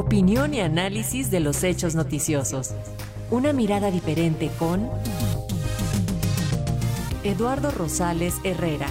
Opinión 0.00 0.54
y 0.54 0.60
análisis 0.60 1.30
de 1.30 1.40
los 1.40 1.62
hechos 1.62 1.94
noticiosos. 1.94 2.70
Una 3.30 3.52
mirada 3.52 3.90
diferente 3.90 4.50
con 4.58 4.88
Eduardo 7.22 7.70
Rosales 7.70 8.36
Herrera. 8.42 8.86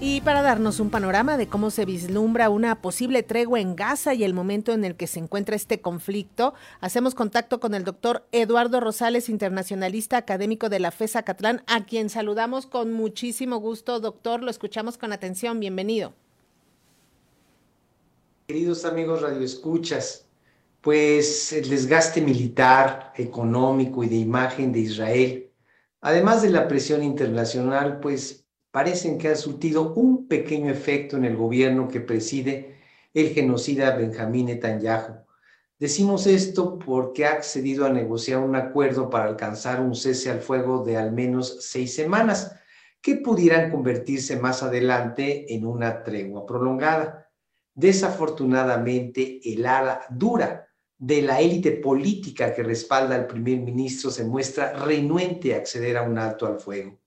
Y 0.00 0.20
para 0.20 0.42
darnos 0.42 0.78
un 0.78 0.90
panorama 0.90 1.36
de 1.36 1.48
cómo 1.48 1.70
se 1.70 1.84
vislumbra 1.84 2.48
una 2.48 2.80
posible 2.80 3.24
tregua 3.24 3.58
en 3.58 3.74
Gaza 3.74 4.14
y 4.14 4.22
el 4.22 4.34
momento 4.34 4.72
en 4.72 4.84
el 4.84 4.94
que 4.94 5.08
se 5.08 5.18
encuentra 5.18 5.56
este 5.56 5.80
conflicto, 5.80 6.54
hacemos 6.80 7.16
contacto 7.16 7.58
con 7.58 7.74
el 7.74 7.82
doctor 7.82 8.24
Eduardo 8.30 8.78
Rosales, 8.78 9.28
internacionalista 9.28 10.16
académico 10.16 10.68
de 10.68 10.78
la 10.78 10.92
FESA 10.92 11.24
Catlán, 11.24 11.64
a 11.66 11.86
quien 11.86 12.08
saludamos 12.08 12.66
con 12.66 12.92
muchísimo 12.92 13.56
gusto. 13.56 13.98
Doctor, 13.98 14.44
lo 14.44 14.50
escuchamos 14.52 14.96
con 14.96 15.12
atención. 15.12 15.58
Bienvenido. 15.58 16.14
Queridos 18.46 18.84
amigos 18.84 19.22
radioescuchas, 19.22 20.28
pues 20.82 21.50
el 21.54 21.70
desgaste 21.70 22.20
militar, 22.20 23.14
económico 23.16 24.04
y 24.04 24.08
de 24.10 24.16
imagen 24.16 24.70
de 24.70 24.80
Israel, 24.80 25.50
además 26.02 26.42
de 26.42 26.50
la 26.50 26.68
presión 26.68 27.02
internacional, 27.02 28.00
pues 28.00 28.46
parecen 28.70 29.16
que 29.16 29.28
ha 29.28 29.36
surtido 29.36 29.94
un 29.94 30.28
pequeño 30.28 30.70
efecto 30.70 31.16
en 31.16 31.24
el 31.24 31.38
gobierno 31.38 31.88
que 31.88 32.02
preside 32.02 32.76
el 33.14 33.30
genocida 33.30 33.96
Benjamín 33.96 34.46
Netanyahu. 34.46 35.24
Decimos 35.78 36.26
esto 36.26 36.78
porque 36.78 37.24
ha 37.24 37.32
accedido 37.32 37.86
a 37.86 37.92
negociar 37.94 38.40
un 38.40 38.56
acuerdo 38.56 39.08
para 39.08 39.24
alcanzar 39.24 39.80
un 39.80 39.94
cese 39.94 40.30
al 40.30 40.40
fuego 40.40 40.84
de 40.84 40.98
al 40.98 41.12
menos 41.12 41.64
seis 41.64 41.94
semanas, 41.94 42.54
que 43.00 43.16
pudieran 43.16 43.70
convertirse 43.70 44.36
más 44.36 44.62
adelante 44.62 45.54
en 45.54 45.64
una 45.64 46.02
tregua 46.02 46.44
prolongada. 46.44 47.24
Desafortunadamente, 47.74 49.40
el 49.44 49.66
ala 49.66 50.06
dura 50.10 50.68
de 50.96 51.22
la 51.22 51.40
élite 51.40 51.72
política 51.72 52.54
que 52.54 52.62
respalda 52.62 53.14
al 53.16 53.26
primer 53.26 53.58
ministro 53.58 54.10
se 54.10 54.24
muestra 54.24 54.72
renuente 54.72 55.54
a 55.54 55.58
acceder 55.58 55.96
a 55.96 56.02
un 56.02 56.18
alto 56.18 56.46
al 56.46 56.60
fuego. 56.60 57.00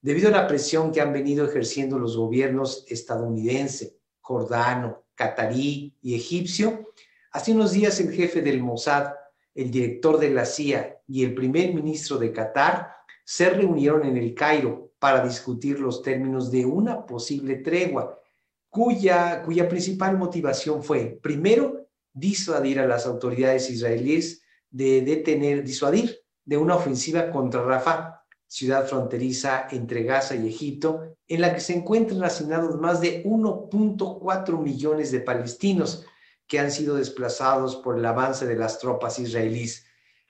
Debido 0.00 0.28
a 0.28 0.32
la 0.32 0.46
presión 0.46 0.92
que 0.92 1.00
han 1.00 1.12
venido 1.12 1.44
ejerciendo 1.44 1.98
los 1.98 2.16
gobiernos 2.16 2.84
estadounidense, 2.88 3.98
jordano, 4.20 5.04
catarí 5.14 5.96
y 6.00 6.14
egipcio, 6.14 6.92
hace 7.32 7.52
unos 7.52 7.72
días 7.72 7.98
el 8.00 8.12
jefe 8.12 8.40
del 8.42 8.62
Mossad, 8.62 9.12
el 9.54 9.70
director 9.70 10.18
de 10.18 10.30
la 10.30 10.44
CIA 10.44 11.00
y 11.08 11.24
el 11.24 11.34
primer 11.34 11.74
ministro 11.74 12.18
de 12.18 12.32
Qatar 12.32 12.94
se 13.24 13.50
reunieron 13.50 14.04
en 14.04 14.16
el 14.16 14.34
Cairo 14.34 14.92
para 14.98 15.24
discutir 15.24 15.80
los 15.80 16.02
términos 16.02 16.50
de 16.50 16.64
una 16.64 17.04
posible 17.04 17.56
tregua, 17.56 18.20
cuya, 18.68 19.42
principal 19.68 20.18
motivación 20.18 20.82
fue, 20.82 21.18
primero, 21.22 21.88
disuadir 22.12 22.80
a 22.80 22.86
las 22.86 23.06
autoridades 23.06 23.70
israelíes 23.70 24.42
de 24.70 25.02
detener, 25.02 25.64
disuadir 25.64 26.20
de 26.44 26.56
una 26.56 26.76
ofensiva 26.76 27.30
contra 27.30 27.62
Rafah, 27.62 28.22
ciudad 28.46 28.86
fronteriza 28.86 29.66
entre 29.70 30.04
Gaza 30.04 30.36
y 30.36 30.48
Egipto, 30.48 31.16
en 31.26 31.40
la 31.40 31.52
que 31.54 31.60
se 31.60 31.74
encuentran 31.74 32.22
asignados 32.22 32.78
más 32.80 33.00
de 33.00 33.24
1.4 33.24 34.62
millones 34.62 35.10
de 35.10 35.20
palestinos 35.20 36.06
que 36.46 36.60
han 36.60 36.70
sido 36.70 36.96
desplazados 36.96 37.76
por 37.76 37.98
el 37.98 38.06
avance 38.06 38.46
de 38.46 38.56
las 38.56 38.78
tropas 38.78 39.18
israelíes, 39.18 39.84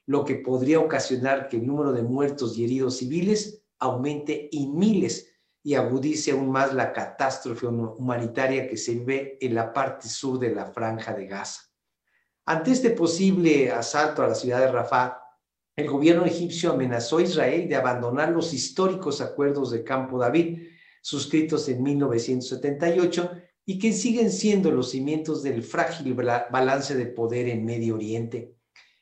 lo 0.07 0.25
que 0.25 0.37
podría 0.37 0.81
ocasionar 0.81 1.49
que 1.49 1.59
el 1.59 1.67
número 1.67 1.93
de 1.93 2.03
muertos 2.03 2.57
y 2.57 2.65
heridos 2.65 2.97
civiles 2.99 3.63
aumente 3.79 4.49
en 4.57 4.75
miles 4.77 5.36
y 5.67 5.75
agudice 5.75 6.31
aún 6.31 6.49
más 6.49 6.73
la 6.73 6.93
catástrofe 6.93 7.67
humanitaria 7.67 8.69
que 8.69 8.77
se 8.77 8.95
vive 8.95 9.37
en 9.41 9.57
la 9.57 9.73
parte 9.73 10.09
sur 10.09 10.39
de 10.39 10.55
la 10.55 10.67
franja 10.67 11.13
de 11.13 11.27
Gaza. 11.27 11.61
Ante 12.45 12.71
este 12.71 12.91
posible 12.91 13.73
asalto 13.73 14.23
a 14.23 14.29
la 14.29 14.37
ciudad 14.37 14.61
de 14.61 14.71
Rafah, 14.71 15.19
el 15.75 15.89
gobierno 15.89 16.25
egipcio 16.25 16.71
amenazó 16.71 17.19
a 17.19 17.23
Israel 17.23 17.69
de 17.69 17.75
abandonar 17.75 18.31
los 18.31 18.55
históricos 18.55 19.21
acuerdos 19.21 19.73
de 19.73 19.83
Campo 19.83 20.21
David, 20.21 20.69
suscritos 21.03 21.69
en 21.69 21.83
1978, 21.83 23.33
y 23.65 23.81
que 23.81 23.93
siguen 23.93 24.31
siendo 24.31 24.71
los 24.71 24.93
cimientos 24.93 25.43
del 25.43 25.65
frágil 25.65 26.15
balance 26.15 26.95
de 26.95 27.07
poder 27.07 27.49
en 27.49 27.65
Medio 27.65 27.97
Oriente. 27.97 28.55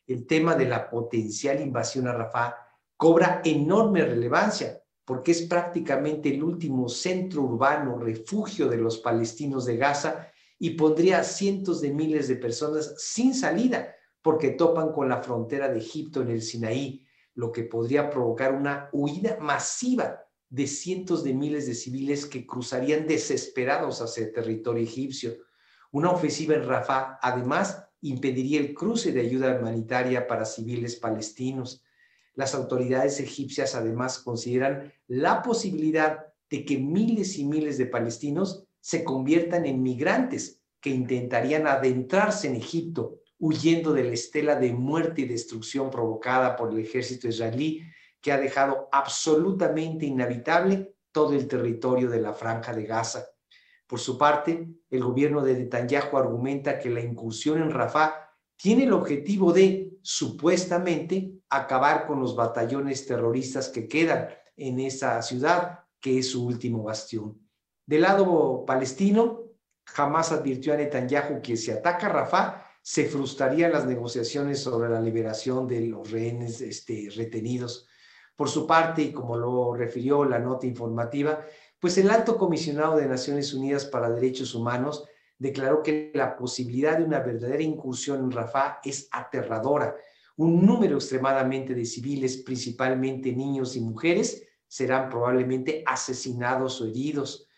El 0.06 0.26
tema 0.26 0.54
de 0.54 0.64
la 0.64 0.88
potencial 0.88 1.60
invasión 1.60 2.08
a 2.08 2.14
Rafah 2.14 2.56
cobra 2.96 3.42
enorme 3.44 4.02
relevancia 4.02 4.81
porque 5.04 5.32
es 5.32 5.42
prácticamente 5.42 6.31
el 6.31 6.42
último 6.42 6.88
centro 6.88 7.42
urbano, 7.42 7.98
refugio 7.98 8.69
de 8.69 8.78
los 8.78 8.98
palestinos 8.98 9.66
de 9.66 9.76
Gaza 9.76 10.28
y 10.59 10.70
pondría 10.70 11.19
a 11.19 11.25
cientos 11.25 11.81
de 11.81 11.92
miles 11.92 12.28
de 12.28 12.37
personas 12.37 12.94
sin 12.97 13.34
salida 13.34 13.94
porque 14.22 14.50
topan 14.50 14.93
con 14.93 15.09
la 15.09 15.22
frontera 15.22 15.69
de 15.69 15.78
Egipto 15.78 16.22
en 16.22 16.31
el 16.31 16.41
Sinaí, 16.41 17.04
lo 17.34 17.53
que 17.53 17.64
podría 17.64 18.09
provocar 18.09 18.54
una 18.54 18.88
huida 18.93 19.37
masiva 19.38 20.25
de 20.48 20.66
cientos 20.66 21.22
de 21.22 21.34
miles 21.34 21.66
de 21.66 21.75
civiles 21.75 22.25
que 22.25 22.47
cruzarían 22.47 23.06
desesperados 23.06 24.00
hacia 24.00 24.25
el 24.25 24.32
territorio 24.32 24.82
egipcio. 24.82 25.37
Una 25.91 26.10
ofensiva 26.10 26.54
en 26.54 26.64
Rafah, 26.64 27.19
además, 27.20 27.84
impediría 28.00 28.60
el 28.60 28.72
cruce 28.72 29.12
de 29.12 29.20
ayuda 29.20 29.59
humanitaria 29.59 30.26
para 30.26 30.47
civiles 30.47 30.97
palestinos. 30.97 31.83
Las 32.34 32.54
autoridades 32.54 33.20
egipcias 33.20 33.74
además 33.74 34.18
consideran 34.18 34.92
la 35.06 35.42
posibilidad 35.42 36.26
de 36.50 36.64
que 36.64 36.78
miles 36.78 37.38
y 37.38 37.44
miles 37.44 37.78
de 37.78 37.86
palestinos 37.86 38.64
se 38.80 39.04
conviertan 39.04 39.66
en 39.66 39.82
migrantes 39.82 40.60
que 40.80 40.90
intentarían 40.90 41.66
adentrarse 41.66 42.48
en 42.48 42.56
Egipto 42.56 43.20
huyendo 43.38 43.92
de 43.92 44.04
la 44.04 44.12
estela 44.12 44.56
de 44.56 44.72
muerte 44.72 45.22
y 45.22 45.26
destrucción 45.26 45.90
provocada 45.90 46.56
por 46.56 46.72
el 46.72 46.78
ejército 46.78 47.28
israelí 47.28 47.82
que 48.20 48.32
ha 48.32 48.38
dejado 48.38 48.88
absolutamente 48.90 50.06
inhabitable 50.06 50.94
todo 51.12 51.34
el 51.34 51.46
territorio 51.46 52.08
de 52.08 52.20
la 52.20 52.32
franja 52.32 52.72
de 52.72 52.84
Gaza. 52.84 53.26
Por 53.86 54.00
su 54.00 54.16
parte, 54.16 54.66
el 54.88 55.04
gobierno 55.04 55.42
de 55.42 55.54
Netanyahu 55.54 56.16
argumenta 56.16 56.78
que 56.78 56.88
la 56.88 57.00
incursión 57.00 57.60
en 57.60 57.70
Rafah 57.70 58.14
tiene 58.56 58.84
el 58.84 58.92
objetivo 58.92 59.52
de, 59.52 59.92
supuestamente, 60.00 61.33
acabar 61.50 62.06
con 62.06 62.21
los 62.21 62.34
batallones 62.34 63.06
terroristas 63.06 63.69
que 63.69 63.88
quedan 63.88 64.28
en 64.56 64.81
esa 64.81 65.21
ciudad, 65.22 65.81
que 66.00 66.19
es 66.19 66.31
su 66.31 66.47
último 66.47 66.82
bastión. 66.82 67.41
Del 67.87 68.03
lado 68.03 68.65
palestino, 68.66 69.43
jamás 69.84 70.32
advirtió 70.32 70.72
a 70.72 70.77
Netanyahu 70.77 71.43
que 71.43 71.56
si 71.56 71.71
ataca 71.71 72.09
Rafah, 72.09 72.62
se 72.82 73.06
frustrarían 73.06 73.72
las 73.72 73.87
negociaciones 73.87 74.60
sobre 74.60 74.91
la 74.91 75.00
liberación 75.00 75.66
de 75.66 75.87
los 75.87 76.10
rehenes 76.10 76.60
este, 76.60 77.09
retenidos. 77.16 77.88
Por 78.37 78.50
su 78.50 78.66
parte, 78.66 79.03
y 79.03 79.12
como 79.12 79.37
lo 79.37 79.75
refirió 79.75 80.25
la 80.25 80.38
nota 80.38 80.66
informativa, 80.66 81.41
pues 81.81 81.97
el 81.99 82.11
alto 82.11 82.37
comisionado 82.37 82.97
de 82.97 83.06
Naciones 83.06 83.55
Unidas 83.55 83.84
para 83.84 84.11
Derechos 84.11 84.55
Humanos 84.55 85.05
declaró 85.38 85.82
que 85.82 86.11
la 86.15 86.37
posibilidad 86.37 86.99
de 86.99 87.05
una 87.05 87.21
verdadera 87.21 87.62
incursión 87.62 88.21
en 88.21 88.31
Rafah 88.31 88.81
es 88.84 89.09
aterradora. 89.11 89.97
Un 90.36 90.66
número 90.66 90.96
extremadamente 90.96 91.74
de 91.74 91.84
civiles, 91.84 92.38
principalmente 92.38 93.32
niños 93.32 93.76
y 93.76 93.80
mujeres, 93.80 94.46
serán 94.66 95.08
probablemente 95.08 95.82
asesinados 95.86 96.80
o 96.80 96.86
heridos. 96.86 97.48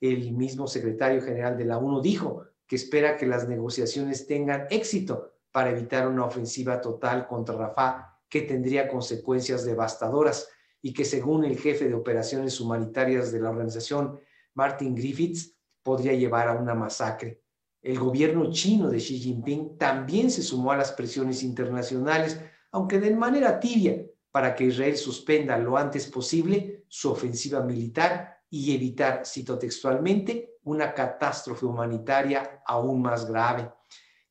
El 0.00 0.32
mismo 0.32 0.66
secretario 0.66 1.20
general 1.20 1.58
de 1.58 1.66
la 1.66 1.78
ONU 1.78 2.00
dijo, 2.00 2.46
que 2.66 2.76
espera 2.76 3.16
que 3.16 3.26
las 3.26 3.48
negociaciones 3.48 4.26
tengan 4.26 4.66
éxito 4.70 5.32
para 5.52 5.70
evitar 5.70 6.08
una 6.08 6.24
ofensiva 6.24 6.80
total 6.80 7.26
contra 7.26 7.56
Rafah 7.56 8.18
que 8.28 8.42
tendría 8.42 8.88
consecuencias 8.88 9.64
devastadoras 9.64 10.48
y 10.82 10.92
que 10.92 11.04
según 11.04 11.44
el 11.44 11.58
jefe 11.58 11.88
de 11.88 11.94
operaciones 11.94 12.60
humanitarias 12.60 13.32
de 13.32 13.40
la 13.40 13.50
organización, 13.50 14.20
Martin 14.54 14.94
Griffiths, 14.94 15.54
podría 15.82 16.12
llevar 16.12 16.48
a 16.48 16.54
una 16.54 16.74
masacre. 16.74 17.42
El 17.86 18.00
gobierno 18.00 18.50
chino 18.50 18.90
de 18.90 18.98
Xi 18.98 19.20
Jinping 19.20 19.78
también 19.78 20.28
se 20.28 20.42
sumó 20.42 20.72
a 20.72 20.76
las 20.76 20.90
presiones 20.90 21.44
internacionales, 21.44 22.40
aunque 22.72 22.98
de 22.98 23.14
manera 23.14 23.60
tibia, 23.60 24.04
para 24.32 24.56
que 24.56 24.64
Israel 24.64 24.96
suspenda 24.96 25.56
lo 25.56 25.76
antes 25.76 26.08
posible 26.08 26.84
su 26.88 27.12
ofensiva 27.12 27.60
militar 27.60 28.40
y 28.50 28.74
evitar, 28.74 29.24
cito 29.24 29.56
textualmente, 29.56 30.56
una 30.64 30.92
catástrofe 30.92 31.64
humanitaria 31.64 32.60
aún 32.66 33.02
más 33.02 33.30
grave. 33.30 33.70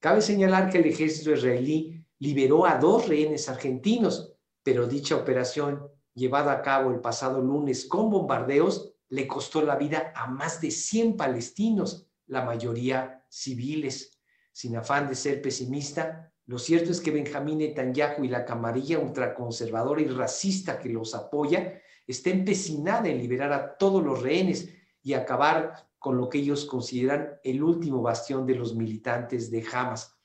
Cabe 0.01 0.19
señalar 0.19 0.69
que 0.69 0.79
el 0.79 0.87
ejército 0.87 1.31
israelí 1.31 2.05
liberó 2.19 2.65
a 2.65 2.77
dos 2.77 3.07
rehenes 3.07 3.47
argentinos, 3.47 4.33
pero 4.63 4.85
dicha 4.85 5.15
operación, 5.15 5.87
llevada 6.13 6.51
a 6.51 6.61
cabo 6.61 6.91
el 6.91 6.99
pasado 6.99 7.41
lunes 7.41 7.85
con 7.85 8.09
bombardeos, 8.09 8.95
le 9.07 9.25
costó 9.27 9.61
la 9.61 9.77
vida 9.77 10.11
a 10.13 10.27
más 10.27 10.59
de 10.59 10.71
100 10.71 11.15
palestinos, 11.15 12.09
la 12.27 12.43
mayoría 12.43 13.24
civiles. 13.35 14.19
Sin 14.51 14.77
afán 14.77 15.09
de 15.09 15.15
ser 15.15 15.41
pesimista, 15.41 16.31
lo 16.45 16.57
cierto 16.57 16.91
es 16.91 17.01
que 17.01 17.11
Benjamín 17.11 17.57
Netanyahu 17.57 18.23
y 18.23 18.29
la 18.29 18.45
camarilla 18.45 18.99
ultraconservadora 18.99 20.01
y 20.01 20.07
racista 20.07 20.79
que 20.79 20.89
los 20.89 21.13
apoya 21.13 21.81
está 22.07 22.29
empecinada 22.29 23.09
en 23.09 23.17
liberar 23.17 23.51
a 23.51 23.77
todos 23.77 24.03
los 24.03 24.21
rehenes 24.21 24.69
y 25.01 25.13
acabar 25.13 25.89
con 25.99 26.17
lo 26.17 26.29
que 26.29 26.37
ellos 26.37 26.65
consideran 26.65 27.39
el 27.43 27.63
último 27.63 28.01
bastión 28.01 28.45
de 28.45 28.55
los 28.55 28.75
militantes 28.75 29.51
de 29.51 29.65
Hamas. 29.73 30.17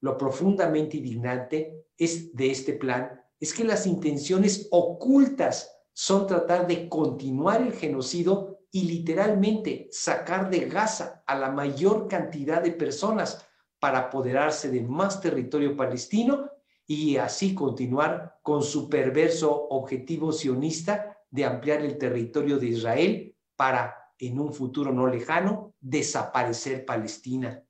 Lo 0.00 0.18
profundamente 0.18 0.98
indignante 0.98 1.86
es 1.96 2.34
de 2.34 2.50
este 2.50 2.74
plan 2.74 3.20
es 3.38 3.54
que 3.54 3.64
las 3.64 3.86
intenciones 3.86 4.68
ocultas 4.70 5.74
son 5.92 6.26
tratar 6.26 6.66
de 6.66 6.88
continuar 6.88 7.62
el 7.62 7.72
genocidio 7.72 8.59
y 8.72 8.82
literalmente 8.82 9.88
sacar 9.90 10.48
de 10.50 10.68
Gaza 10.68 11.22
a 11.26 11.34
la 11.36 11.50
mayor 11.50 12.08
cantidad 12.08 12.62
de 12.62 12.72
personas 12.72 13.46
para 13.78 13.98
apoderarse 13.98 14.70
de 14.70 14.82
más 14.82 15.20
territorio 15.20 15.76
palestino 15.76 16.50
y 16.86 17.16
así 17.16 17.54
continuar 17.54 18.38
con 18.42 18.62
su 18.62 18.88
perverso 18.88 19.68
objetivo 19.68 20.32
sionista 20.32 21.16
de 21.30 21.44
ampliar 21.44 21.82
el 21.82 21.98
territorio 21.98 22.58
de 22.58 22.66
Israel 22.66 23.36
para, 23.56 23.96
en 24.18 24.38
un 24.38 24.52
futuro 24.52 24.92
no 24.92 25.06
lejano, 25.06 25.74
desaparecer 25.80 26.84
Palestina. 26.84 27.62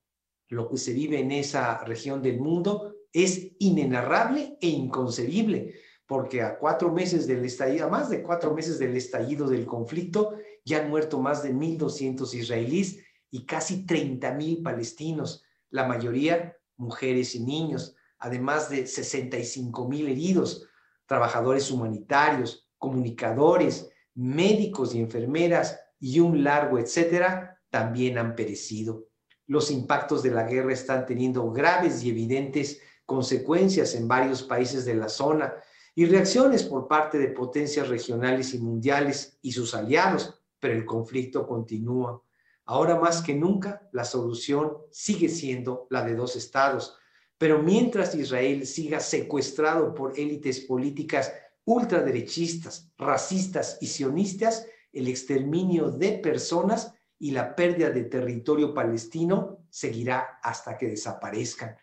Lo 0.49 0.69
que 0.69 0.79
se 0.79 0.93
vive 0.93 1.21
en 1.21 1.31
esa 1.33 1.85
región 1.85 2.23
del 2.23 2.41
mundo 2.41 2.95
es 3.13 3.53
inenarrable 3.59 4.57
e 4.61 4.69
inconcebible, 4.69 5.75
porque 6.07 6.43
a 6.43 6.59
cuatro 6.59 6.93
meses 6.93 7.27
del 7.27 7.45
estallido, 7.45 7.87
a 7.87 7.91
más 7.91 8.11
de 8.11 8.23
cuatro 8.23 8.55
meses 8.55 8.79
del 8.79 8.97
estallido 8.97 9.49
del 9.49 9.67
conflicto, 9.67 10.35
ya 10.65 10.81
han 10.81 10.91
muerto 10.91 11.21
más 11.21 11.43
de 11.43 11.55
1.200 11.55 12.35
israelíes 12.35 12.99
y 13.31 13.47
casi 13.47 13.87
30.000 13.87 14.63
palestinos, 14.63 15.45
la 15.71 15.87
mayoría 15.87 16.57
mujeres 16.81 17.35
y 17.35 17.41
niños, 17.45 17.95
además 18.19 18.71
de 18.71 18.85
65.000 18.85 20.09
heridos, 20.09 20.67
trabajadores 21.07 21.71
humanitarios, 21.71 22.69
comunicadores, 22.79 23.91
médicos 24.15 24.95
y 24.95 25.01
enfermeras 25.01 25.79
y 26.01 26.19
un 26.21 26.43
largo 26.43 26.79
etcétera, 26.79 27.61
también 27.69 28.19
han 28.19 28.35
perecido. 28.35 29.07
Los 29.47 29.71
impactos 29.71 30.23
de 30.23 30.31
la 30.31 30.45
guerra 30.45 30.73
están 30.73 31.07
teniendo 31.07 31.51
graves 31.53 32.03
y 32.03 32.11
evidentes 32.11 32.81
consecuencias 33.05 33.95
en 33.95 34.09
varios 34.09 34.43
países 34.43 34.85
de 34.85 34.95
la 34.95 35.09
zona 35.09 35.55
y 35.95 36.07
reacciones 36.07 36.63
por 36.63 36.89
parte 36.89 37.19
de 37.19 37.29
potencias 37.29 37.89
regionales 37.89 38.55
y 38.55 38.59
mundiales 38.59 39.39
y 39.43 39.53
sus 39.53 39.75
aliados, 39.75 40.40
pero 40.61 40.75
el 40.75 40.85
conflicto 40.85 41.47
continúa. 41.47 42.23
Ahora 42.67 43.01
más 43.01 43.23
que 43.23 43.35
nunca, 43.35 43.89
la 43.93 44.05
solución 44.05 44.77
sigue 44.93 45.29
siendo 45.29 45.87
la 45.91 46.05
de 46.05 46.15
dos 46.15 46.37
estados. 46.37 46.97
Pero 47.39 47.63
mientras 47.63 48.15
Israel 48.15 48.67
siga 48.67 49.01
secuestrado 49.01 49.95
por 49.95 50.19
élites 50.19 50.61
políticas 50.61 51.33
ultraderechistas, 51.65 52.93
racistas 52.99 53.79
y 53.81 53.87
sionistas, 53.87 54.67
el 54.93 55.09
exterminio 55.09 55.91
de 55.91 56.13
personas 56.19 56.95
y 57.19 57.31
la 57.31 57.55
pérdida 57.55 57.91
de 57.91 58.05
territorio 58.05 58.75
palestino 58.75 59.65
seguirá 59.71 60.39
hasta 60.43 60.77
que 60.77 60.89
desaparezcan. 60.89 61.77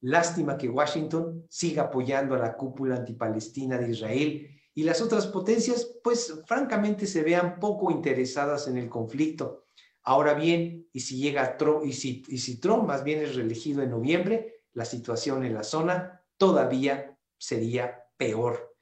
Lástima 0.00 0.56
que 0.56 0.68
Washington 0.68 1.46
siga 1.48 1.84
apoyando 1.84 2.34
a 2.34 2.38
la 2.38 2.56
cúpula 2.56 2.96
antipalestina 2.96 3.78
de 3.78 3.90
Israel 3.90 4.55
y 4.76 4.82
las 4.82 5.00
otras 5.00 5.26
potencias, 5.26 5.90
pues 6.04 6.42
francamente 6.44 7.06
se 7.06 7.22
vean 7.22 7.58
poco 7.58 7.90
interesadas 7.90 8.68
en 8.68 8.76
el 8.76 8.90
conflicto. 8.90 9.64
Ahora 10.02 10.34
bien, 10.34 10.86
y 10.92 11.00
si 11.00 11.16
llega 11.16 11.56
Trump, 11.56 11.86
y 11.86 11.94
si, 11.94 12.22
y 12.28 12.36
si 12.36 12.60
Trump 12.60 12.86
más 12.86 13.02
bien 13.02 13.22
es 13.22 13.34
reelegido 13.34 13.82
en 13.82 13.90
noviembre, 13.90 14.60
la 14.74 14.84
situación 14.84 15.44
en 15.46 15.54
la 15.54 15.64
zona 15.64 16.22
todavía 16.36 17.16
sería 17.38 18.04
peor. 18.18 18.76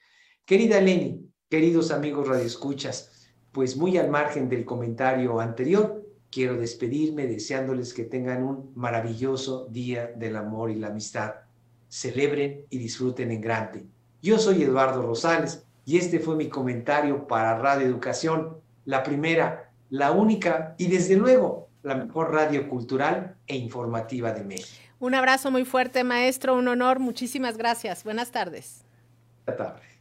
Querida 0.45 0.81
Lenny, 0.81 1.31
queridos 1.49 1.93
amigos 1.93 2.27
radioescuchas, 2.27 3.31
pues 3.53 3.77
muy 3.77 3.97
al 3.97 4.11
margen 4.11 4.49
del 4.49 4.65
comentario 4.65 5.39
anterior, 5.39 6.05
quiero 6.29 6.57
despedirme 6.57 7.29
deseándoles 7.29 7.95
que 7.95 8.03
tengan 8.03 8.43
un 8.43 8.73
maravilloso 8.75 9.69
día 9.71 10.13
del 10.17 10.35
amor 10.35 10.73
y 10.73 10.75
la 10.75 10.89
amistad. 10.89 11.35
Celebren 11.89 12.67
y 12.69 12.79
disfruten 12.79 13.31
en 13.31 13.41
grande. 13.41 13.87
Yo 14.21 14.41
soy 14.41 14.65
Eduardo 14.65 15.03
Rosales 15.03 15.64
y 15.85 15.99
este 15.99 16.19
fue 16.19 16.37
mi 16.37 16.49
comentario 16.49 17.27
para 17.27 17.59
Radio 17.59 17.87
Educación, 17.87 18.57
la 18.85 19.03
primera, 19.03 19.71
la 19.91 20.13
única 20.13 20.75
y 20.79 20.89
desde 20.89 21.17
luego 21.17 21.69
la 21.83 21.95
mejor 21.95 22.33
radio 22.33 22.69
cultural 22.69 23.37
e 23.47 23.57
informativa 23.57 24.33
de 24.33 24.45
México. 24.45 24.83
Un 24.99 25.15
abrazo 25.15 25.51
muy 25.51 25.65
fuerte, 25.65 26.03
maestro, 26.03 26.55
un 26.55 26.69
honor, 26.69 26.99
muchísimas 26.99 27.59
gracias. 27.59 28.05
Buenas 28.05 28.31
tardes. 28.31 28.85
Buenas 29.45 29.59
tardes. 29.59 29.94